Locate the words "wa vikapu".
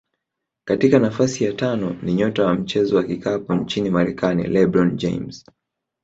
2.95-3.53